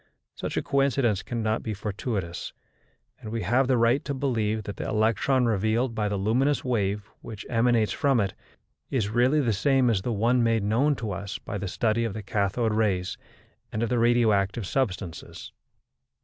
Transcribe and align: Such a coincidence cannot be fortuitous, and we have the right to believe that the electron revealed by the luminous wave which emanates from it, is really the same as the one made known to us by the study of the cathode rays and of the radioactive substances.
Such 0.33 0.57
a 0.57 0.63
coincidence 0.63 1.21
cannot 1.21 1.61
be 1.61 1.75
fortuitous, 1.75 2.53
and 3.19 3.29
we 3.31 3.43
have 3.43 3.67
the 3.67 3.77
right 3.77 4.03
to 4.03 4.15
believe 4.15 4.63
that 4.63 4.77
the 4.77 4.89
electron 4.89 5.45
revealed 5.45 5.93
by 5.93 6.09
the 6.09 6.17
luminous 6.17 6.65
wave 6.65 7.07
which 7.21 7.45
emanates 7.49 7.91
from 7.91 8.19
it, 8.19 8.33
is 8.89 9.09
really 9.09 9.41
the 9.41 9.53
same 9.53 9.91
as 9.91 10.01
the 10.01 10.11
one 10.11 10.41
made 10.41 10.63
known 10.63 10.95
to 10.95 11.11
us 11.11 11.37
by 11.37 11.59
the 11.59 11.67
study 11.67 12.03
of 12.03 12.15
the 12.15 12.23
cathode 12.23 12.73
rays 12.73 13.15
and 13.71 13.83
of 13.83 13.89
the 13.89 13.99
radioactive 13.99 14.65
substances. 14.65 15.51